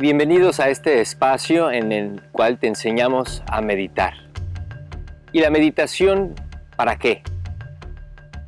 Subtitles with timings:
[0.00, 4.14] Bienvenidos a este espacio en el cual te enseñamos a meditar.
[5.30, 6.34] ¿Y la meditación
[6.74, 7.22] para qué?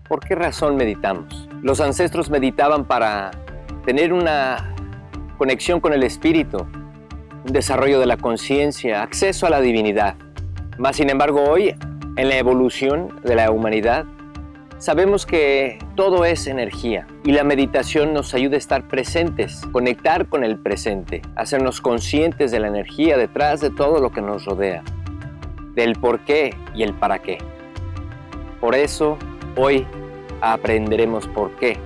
[0.09, 1.51] ¿Por qué razón meditamos?
[1.61, 3.33] Los ancestros meditaban para
[3.85, 4.75] tener una
[5.37, 6.57] conexión con el espíritu,
[7.45, 10.15] un desarrollo de la conciencia, acceso a la divinidad.
[10.79, 11.77] Más sin embargo, hoy,
[12.17, 14.07] en la evolución de la humanidad,
[14.83, 20.43] sabemos que todo es energía y la meditación nos ayuda a estar presentes, conectar con
[20.43, 24.83] el presente, hacernos conscientes de la energía detrás de todo lo que nos rodea,
[25.77, 27.39] del por qué y el para qué.
[28.61, 29.19] Por eso,
[29.57, 29.87] hoy
[30.41, 31.77] aprenderemos por qué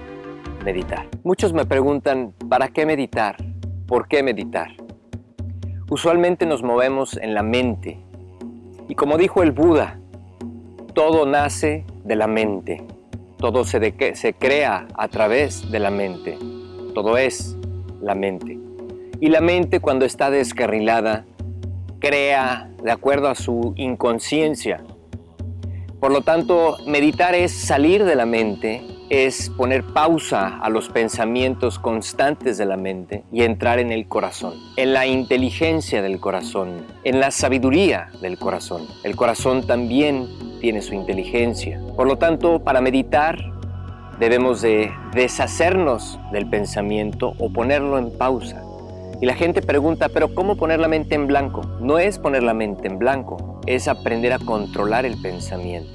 [0.64, 1.06] meditar.
[1.22, 3.36] Muchos me preguntan, ¿para qué meditar?
[3.86, 4.70] ¿Por qué meditar?
[5.91, 7.98] Usualmente nos movemos en la mente.
[8.88, 10.00] Y como dijo el Buda,
[10.94, 12.83] todo nace de la mente.
[13.38, 16.38] Todo se, se crea a través de la mente.
[16.95, 17.56] Todo es
[18.01, 18.59] la mente.
[19.20, 21.25] Y la mente cuando está descarrilada,
[21.98, 24.84] crea de acuerdo a su inconsciencia.
[26.00, 31.78] Por lo tanto, meditar es salir de la mente es poner pausa a los pensamientos
[31.78, 37.20] constantes de la mente y entrar en el corazón, en la inteligencia del corazón, en
[37.20, 38.86] la sabiduría del corazón.
[39.05, 40.28] El corazón también
[40.67, 41.81] tiene su inteligencia.
[41.95, 43.39] Por lo tanto, para meditar
[44.19, 48.64] debemos de deshacernos del pensamiento o ponerlo en pausa.
[49.20, 51.62] Y la gente pregunta, pero ¿cómo poner la mente en blanco?
[51.81, 55.89] No es poner la mente en blanco, es aprender a controlar el pensamiento.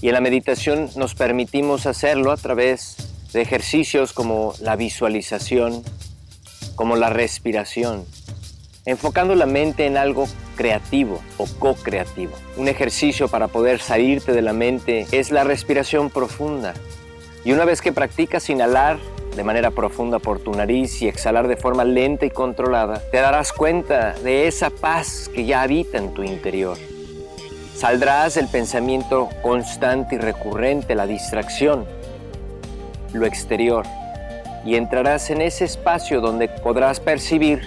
[0.00, 2.96] Y en la meditación nos permitimos hacerlo a través
[3.34, 5.82] de ejercicios como la visualización,
[6.76, 8.06] como la respiración,
[8.86, 12.32] enfocando la mente en algo creativo o co-creativo.
[12.56, 16.74] Un ejercicio para poder salirte de la mente es la respiración profunda.
[17.44, 18.98] Y una vez que practicas inhalar
[19.36, 23.52] de manera profunda por tu nariz y exhalar de forma lenta y controlada, te darás
[23.52, 26.76] cuenta de esa paz que ya habita en tu interior.
[27.76, 31.84] Saldrás del pensamiento constante y recurrente, la distracción,
[33.12, 33.84] lo exterior,
[34.64, 37.60] y entrarás en ese espacio donde podrás percibir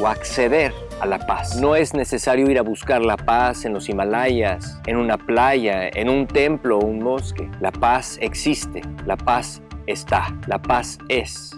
[0.00, 1.60] o acceder a la paz.
[1.60, 6.08] No es necesario ir a buscar la paz en los Himalayas, en una playa, en
[6.08, 7.50] un templo o un bosque.
[7.60, 11.56] La paz existe, la paz está, la paz es.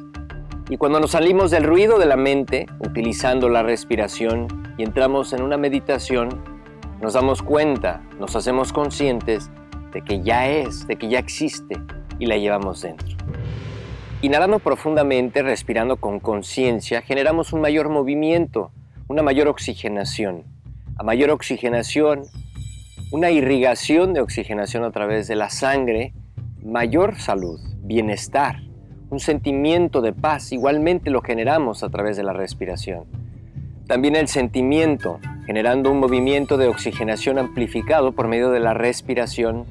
[0.68, 4.46] Y cuando nos salimos del ruido de la mente, utilizando la respiración
[4.78, 6.28] y entramos en una meditación,
[7.00, 9.50] nos damos cuenta, nos hacemos conscientes
[9.92, 11.76] de que ya es, de que ya existe
[12.18, 13.16] y la llevamos dentro.
[14.22, 18.70] Inhalando profundamente, respirando con conciencia, generamos un mayor movimiento,
[19.10, 20.44] una mayor oxigenación.
[20.96, 22.22] A mayor oxigenación,
[23.10, 26.14] una irrigación de oxigenación a través de la sangre,
[26.62, 28.62] mayor salud, bienestar,
[29.10, 33.06] un sentimiento de paz, igualmente lo generamos a través de la respiración.
[33.88, 39.64] También el sentimiento, generando un movimiento de oxigenación amplificado por medio de la respiración,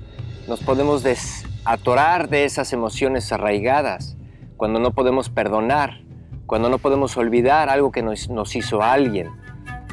[0.49, 4.17] nos podemos desatorar de esas emociones arraigadas,
[4.57, 6.01] cuando no podemos perdonar,
[6.49, 9.29] cuando no podemos olvidar algo que nos, nos hizo alguien,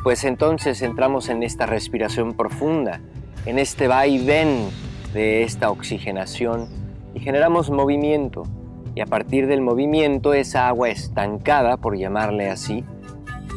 [0.02, 3.02] pues entonces entramos en esta respiración profunda,
[3.44, 4.70] en este va y ven
[5.12, 6.66] de esta oxigenación
[7.14, 8.44] y generamos movimiento.
[8.94, 12.84] Y a partir del movimiento, esa agua estancada, por llamarle así,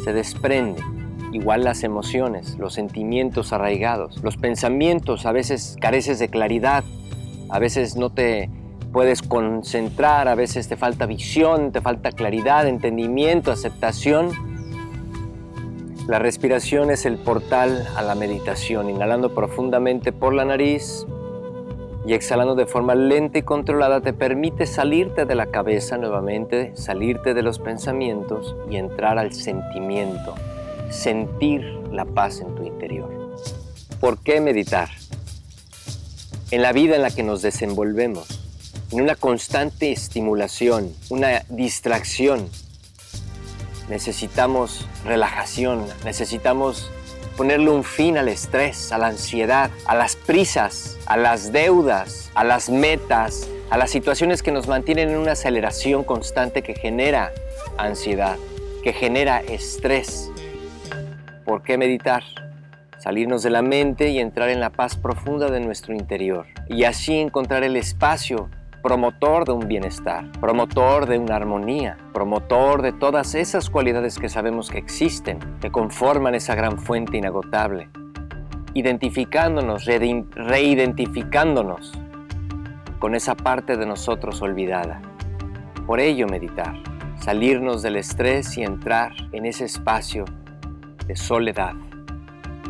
[0.03, 0.83] se desprende.
[1.31, 6.83] Igual las emociones, los sentimientos arraigados, los pensamientos, a veces careces de claridad,
[7.47, 8.49] a veces no te
[8.91, 14.31] puedes concentrar, a veces te falta visión, te falta claridad, entendimiento, aceptación.
[16.07, 21.05] La respiración es el portal a la meditación, inhalando profundamente por la nariz
[22.05, 27.35] y exhalando de forma lenta y controlada te permite salirte de la cabeza nuevamente, salirte
[27.35, 30.33] de los pensamientos y entrar al sentimiento,
[30.89, 31.61] sentir
[31.91, 33.09] la paz en tu interior.
[33.99, 34.89] ¿Por qué meditar?
[36.49, 38.38] En la vida en la que nos desenvolvemos,
[38.91, 42.49] en una constante estimulación, una distracción,
[43.87, 46.91] necesitamos relajación, necesitamos
[47.37, 52.43] ponerle un fin al estrés, a la ansiedad, a las prisas, a las deudas, a
[52.43, 57.31] las metas, a las situaciones que nos mantienen en una aceleración constante que genera
[57.77, 58.37] ansiedad,
[58.83, 60.31] que genera estrés.
[61.45, 62.23] ¿Por qué meditar?
[62.97, 67.17] Salirnos de la mente y entrar en la paz profunda de nuestro interior y así
[67.17, 68.49] encontrar el espacio
[68.81, 74.69] promotor de un bienestar, promotor de una armonía, promotor de todas esas cualidades que sabemos
[74.69, 77.89] que existen, que conforman esa gran fuente inagotable,
[78.73, 81.91] identificándonos, reidentificándonos
[82.99, 85.01] con esa parte de nosotros olvidada.
[85.85, 86.75] Por ello meditar,
[87.19, 90.25] salirnos del estrés y entrar en ese espacio
[91.05, 91.73] de soledad.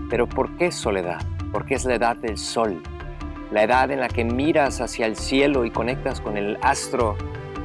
[0.10, 1.20] Pero ¿por qué soledad?
[1.52, 2.82] Porque es la edad del sol,
[3.52, 7.18] la edad en la que miras hacia el cielo y conectas con el astro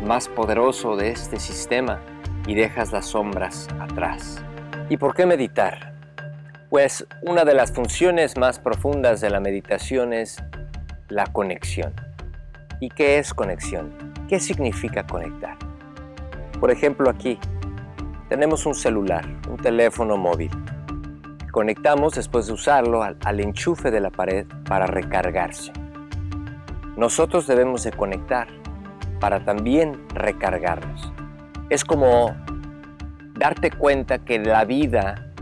[0.05, 2.01] más poderoso de este sistema
[2.47, 4.43] y dejas las sombras atrás.
[4.89, 5.95] ¿Y por qué meditar?
[6.71, 10.43] Pues una de las funciones más profundas de la meditación es
[11.09, 11.95] la conexión.
[12.81, 14.13] ¿Y qué es conexión?
[14.29, 15.57] ¿Qué significa conectar?
[16.61, 17.39] Por ejemplo, aquí
[18.29, 20.51] tenemos un celular, un teléfono móvil.
[21.55, 25.71] Conectamos después de usarlo al, enchufe de la pared para recargarse.
[26.97, 28.49] Nosotros debemos de conectar
[29.21, 31.13] para también recargarnos.
[31.71, 32.35] Es como
[33.35, 35.33] darte cuenta que la vida,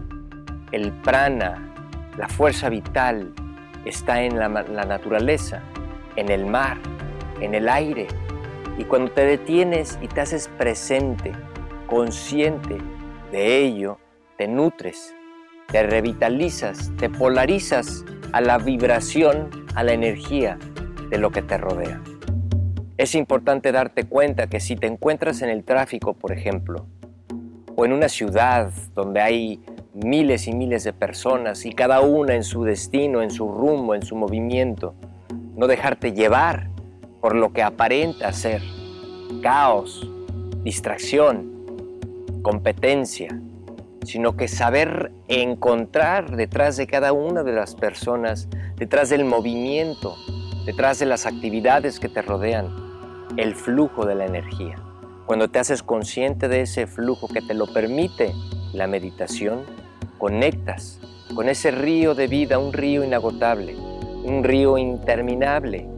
[0.71, 1.73] el prana,
[2.19, 3.33] la fuerza vital
[3.87, 5.63] está en la, la naturaleza,
[6.17, 6.77] en el mar,
[7.41, 8.07] en el aire.
[8.77, 11.33] Y cuando te detienes y te haces presente,
[11.87, 12.77] consciente
[13.31, 13.97] de ello,
[14.37, 15.15] te nutres,
[15.69, 20.59] te revitalizas, te polarizas a la vibración, a la energía
[21.11, 22.01] de lo que te rodea.
[22.99, 26.87] Es importante darte cuenta que si te encuentras en el tráfico, por ejemplo,
[27.75, 29.61] o en una ciudad donde hay
[29.95, 34.03] miles y miles de personas y cada una en su destino, en su rumbo, en
[34.03, 34.95] su movimiento,
[35.57, 36.69] no dejarte llevar
[37.21, 38.63] por lo que aparenta ser
[39.43, 40.09] caos,
[40.65, 41.53] distracción,
[42.43, 43.39] competencia,
[44.05, 50.17] sino que saber encontrar detrás de cada una de las personas, detrás del movimiento,
[50.67, 52.69] detrás de las actividades que te rodean,
[53.37, 54.77] el flujo de la energía.
[55.27, 58.35] Cuando te haces consciente de ese flujo que te lo permite
[58.73, 59.61] la meditación,
[60.19, 61.01] conectas
[61.35, 65.89] con ese río de vida, un río inagotable, un río interminable,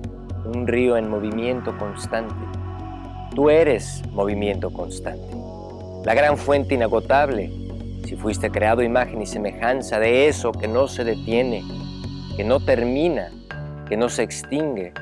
[0.45, 2.35] un río en movimiento constante.
[3.35, 5.37] Tú eres movimiento constante,
[6.05, 7.64] la gran fuente inagotable.
[8.05, 11.65] Si fuiste creado imagen y semejanza de eso que no se detiene,
[12.37, 13.31] que no termina,
[13.89, 14.93] que no se extingue,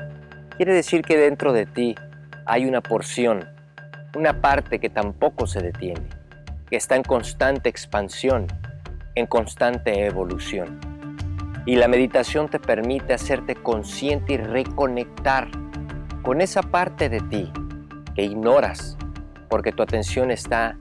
[0.55, 1.95] quiere decir que dentro de ti
[2.45, 3.45] hay una porción,
[4.15, 6.07] una parte que tampoco se detiene,
[6.69, 8.47] que está en constante expansión,
[9.15, 10.79] en constante evolución.
[11.65, 15.49] Y la meditación te permite hacerte consciente y reconectar
[16.21, 17.51] con esa parte de ti
[18.15, 18.97] que ignoras
[19.49, 20.77] porque tu atención está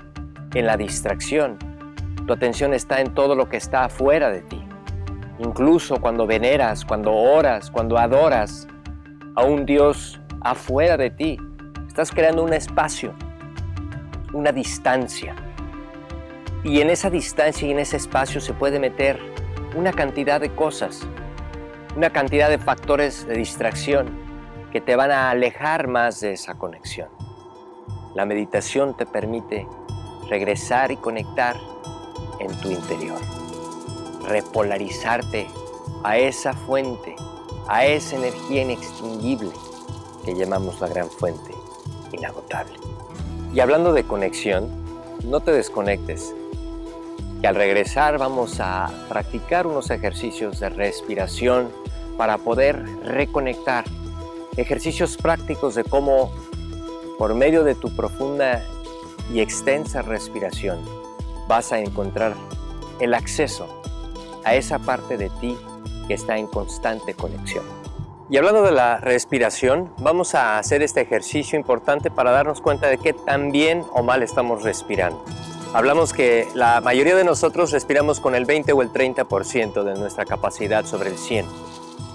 [0.54, 1.58] en la distracción,
[2.26, 4.64] tu atención está en todo lo que está afuera de ti.
[5.38, 8.68] Incluso cuando veneras, cuando oras, cuando adoras
[9.34, 11.38] a un Dios afuera de ti,
[11.86, 13.12] estás creando un espacio,
[14.32, 15.34] una distancia.
[16.64, 19.18] Y en esa distancia y en ese espacio se puede meter
[19.74, 21.06] una cantidad de cosas,
[21.96, 24.06] una cantidad de factores de distracción
[24.70, 27.08] que te van a alejar más de esa conexión.
[28.14, 29.66] La meditación te permite
[30.28, 31.56] regresar y conectar
[32.38, 33.20] en tu interior,
[34.26, 35.48] repolarizarte
[36.02, 37.16] a esa fuente,
[37.68, 39.50] a esa energía inextinguible
[40.24, 41.54] que llamamos la gran fuente
[42.12, 42.74] inagotable.
[43.54, 44.68] Y hablando de conexión,
[45.24, 46.34] no te desconectes,
[47.40, 51.70] que al regresar vamos a practicar unos ejercicios de respiración
[52.16, 53.84] para poder reconectar,
[54.56, 56.32] ejercicios prácticos de cómo
[57.18, 58.64] por medio de tu profunda
[59.32, 61.01] y extensa respiración
[61.52, 62.32] vas a encontrar
[62.98, 63.68] el acceso
[64.42, 65.54] a esa parte de ti
[66.08, 67.62] que está en constante conexión.
[68.30, 72.96] Y hablando de la respiración, vamos a hacer este ejercicio importante para darnos cuenta de
[72.96, 75.22] qué tan bien o mal estamos respirando.
[75.74, 80.24] Hablamos que la mayoría de nosotros respiramos con el 20 o el 30% de nuestra
[80.24, 81.44] capacidad sobre el 100.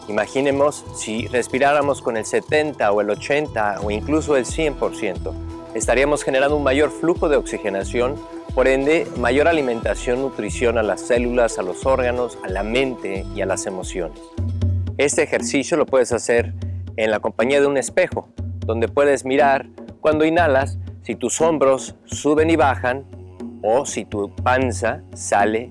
[0.08, 5.32] Imaginemos si respiráramos con el 70 o el 80 o incluso el 100%,
[5.76, 8.16] estaríamos generando un mayor flujo de oxigenación,
[8.58, 13.42] por ende mayor alimentación, nutrición a las células, a los órganos, a la mente y
[13.42, 14.20] a las emociones.
[14.98, 16.56] Este ejercicio lo puedes hacer
[16.96, 18.30] en la compañía de un espejo,
[18.66, 19.68] donde puedes mirar
[20.02, 23.06] cuando inhalas si tus hombros suben y bajan
[23.62, 25.70] o si tu panza sale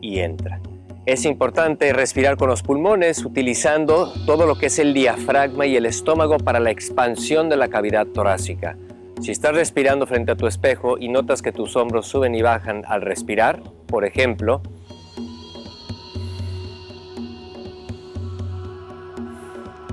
[0.00, 0.60] y entra.
[1.06, 5.86] Es importante respirar con los pulmones utilizando todo lo que es el diafragma y el
[5.86, 8.76] estómago para la expansión de la cavidad torácica.
[9.24, 12.84] Si estás respirando frente a tu espejo y notas que tus hombros suben y bajan
[12.86, 14.60] al respirar, por ejemplo,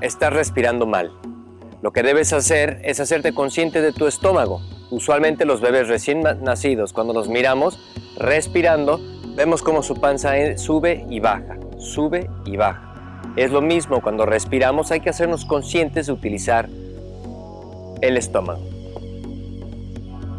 [0.01, 1.13] estás respirando mal.
[1.81, 4.59] Lo que debes hacer es hacerte consciente de tu estómago.
[4.89, 7.79] Usualmente los bebés recién nacidos, cuando los miramos
[8.17, 8.99] respirando,
[9.37, 13.21] vemos cómo su panza sube y baja, sube y baja.
[13.37, 16.67] Es lo mismo cuando respiramos, hay que hacernos conscientes de utilizar
[18.01, 18.70] el estómago.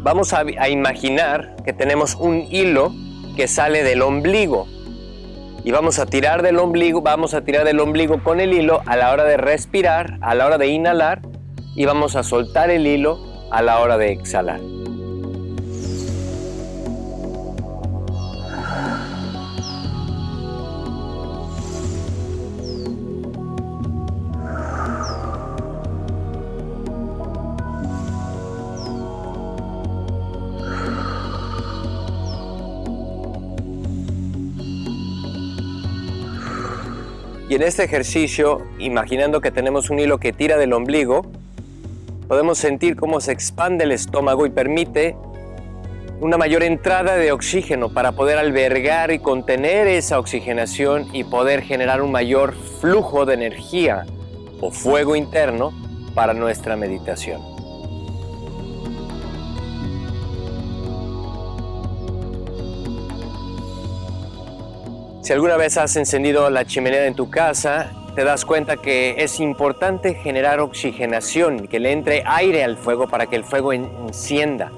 [0.03, 2.93] Vamos a, imaginar que tenemos un hilo
[3.35, 4.67] que sale del ombligo
[5.63, 8.97] y vamos a tirar del ombligo, vamos a tirar del ombligo con el hilo a
[8.97, 11.21] la hora de respirar, a la hora de inhalar
[11.75, 13.17] y vamos a soltar el hilo
[13.49, 14.59] a la hora de exhalar.
[37.53, 41.21] Y en este ejercicio, imaginando que tenemos un hilo que tira del ombligo,
[42.27, 45.15] podemos sentir cómo se expande el estómago y permite
[46.19, 52.01] una mayor entrada de oxígeno para poder albergar y contener esa oxigenación y poder generar
[52.01, 54.07] un mayor flujo de energía
[54.59, 55.73] o fuego interno
[56.15, 57.52] para nuestra meditación.
[65.23, 69.39] Si alguna vez has encendido la chimenea en tu casa, te das cuenta que es
[69.39, 74.69] importante generar oxigenación, que le entre aire al fuego para que el fuego encienda.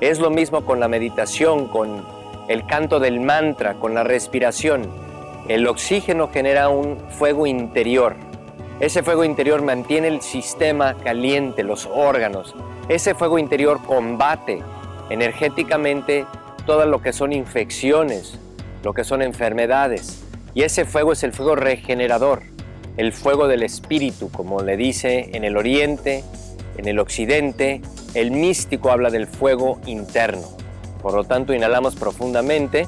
[0.00, 2.04] Es lo mismo con la meditación, con
[2.46, 4.82] el canto del mantra, con la respiración.
[5.48, 8.14] El oxígeno genera un fuego interior.
[8.78, 12.54] Ese fuego interior mantiene el sistema caliente, los órganos.
[12.88, 14.62] Ese fuego interior combate
[15.10, 16.24] energéticamente
[16.66, 18.38] todo lo que son infecciones,
[18.82, 20.24] lo que son enfermedades.
[20.54, 22.42] Y ese fuego es el fuego regenerador,
[22.96, 26.24] el fuego del espíritu, como le dice en el oriente,
[26.76, 27.80] en el occidente,
[28.14, 30.48] el místico habla del fuego interno.
[31.02, 32.86] Por lo tanto, inhalamos profundamente,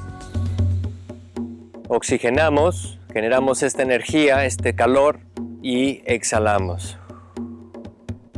[1.89, 5.21] oxigenamos, generamos esta energía, este calor
[5.63, 6.99] y exhalamos.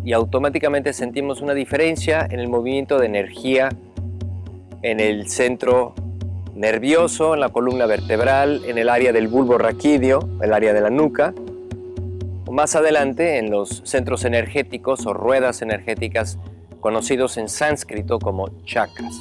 [0.05, 3.69] Y automáticamente sentimos una diferencia en el movimiento de energía
[4.83, 5.95] en el centro
[6.55, 10.91] nervioso en la columna vertebral, en el área del bulbo raquídeo, el área de la
[10.91, 11.35] nuca,
[12.51, 16.39] más adelante en los centros energéticos o ruedas energéticas
[16.81, 19.15] conocidos en sánscrito como chakras.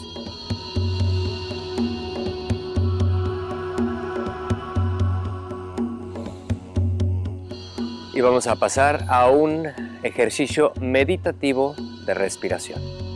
[8.14, 9.68] Y vamos a pasar a un
[10.04, 13.11] ejercicio meditativo de respiración.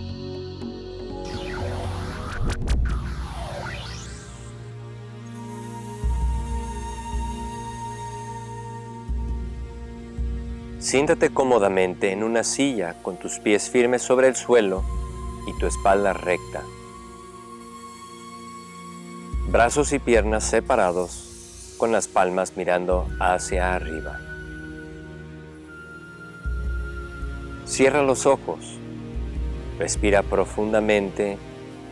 [10.85, 14.83] Siéntate cómodamente en una silla con tus pies firmes sobre el suelo
[15.47, 16.61] y tu espalda recta.
[19.49, 24.19] Brazos y piernas separados con las palmas mirando hacia arriba.
[27.65, 28.77] Cierra los ojos.
[29.79, 31.39] Respira profundamente,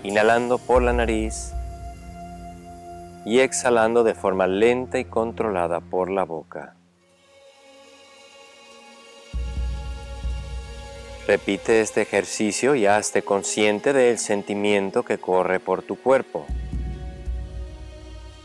[0.03, 1.51] inhalando por la nariz
[3.25, 6.75] y exhalando de forma lenta y controlada por la boca.
[11.25, 16.45] Repite este ejercicio y hazte consciente del sentimiento que corre por tu cuerpo.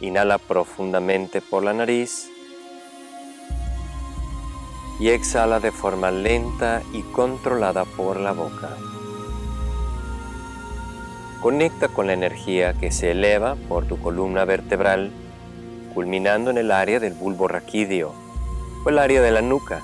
[0.00, 2.30] Inhala profundamente por la nariz
[5.00, 8.68] y exhala de forma lenta y controlada por la boca.
[11.42, 15.11] Conecta con la energía que se eleva por tu columna vertebral,
[15.94, 18.14] culminando en el área del bulbo raquídeo
[18.85, 19.82] o el área de la nuca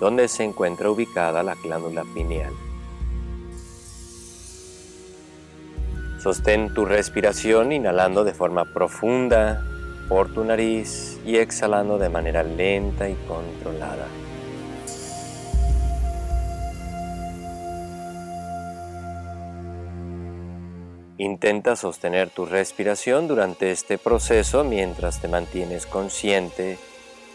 [0.00, 2.52] donde se encuentra ubicada la glándula pineal.
[6.22, 9.62] Sostén tu respiración inhalando de forma profunda
[10.08, 14.06] por tu nariz y exhalando de manera lenta y controlada.
[21.18, 26.76] Intenta sostener tu respiración durante este proceso mientras te mantienes consciente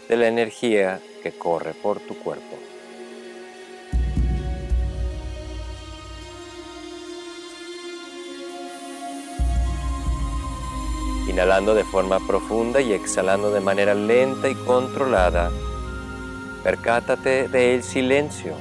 [0.08, 2.58] de la energía que corre por tu cuerpo.
[11.28, 15.50] Inhalando de forma profunda y exhalando de manera lenta y controlada,
[16.62, 18.54] percátate del silencio.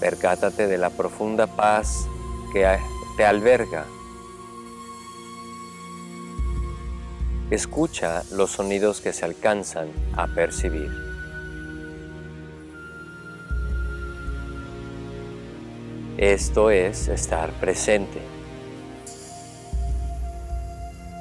[0.00, 2.06] Percátate de la profunda paz
[2.52, 2.78] que
[3.16, 3.86] te alberga
[7.54, 10.90] Escucha los sonidos que se alcanzan a percibir.
[16.18, 18.18] Esto es estar presente.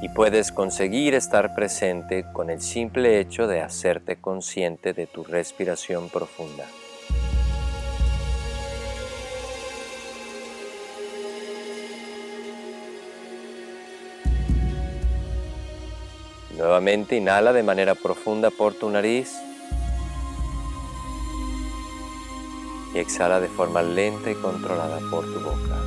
[0.02, 6.10] Y puedes conseguir estar presente con el simple hecho de hacerte consciente de tu respiración
[6.10, 6.66] profunda.
[16.63, 19.38] Nuevamente inhala de manera profunda por tu nariz
[22.96, 25.77] y exhala de forma lenta y controlada por tu boca.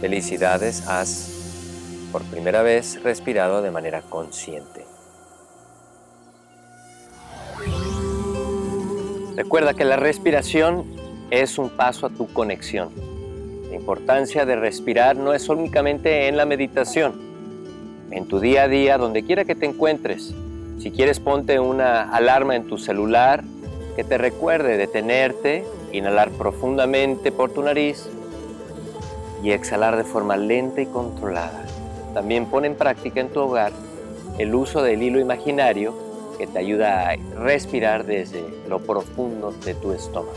[0.00, 4.86] Felicidades, has por primera vez respirado de manera consciente.
[9.34, 10.84] Recuerda que la respiración
[11.32, 13.11] es un paso a tu conexión.
[13.72, 17.14] La importancia de respirar no es únicamente en la meditación,
[18.10, 20.34] en tu día a día, donde quiera que te encuentres.
[20.78, 23.42] Si quieres, ponte una alarma en tu celular
[23.96, 28.10] que te recuerde detenerte, inhalar profundamente por tu nariz
[29.42, 31.64] y exhalar de forma lenta y controlada.
[32.12, 33.72] También pon en práctica en tu hogar
[34.36, 35.94] el uso del hilo imaginario
[36.36, 40.36] que te ayuda a respirar desde lo profundo de tu estómago.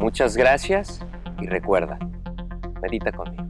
[0.00, 0.98] Muchas gracias
[1.42, 1.98] y recuerda,
[2.80, 3.41] medita conmigo.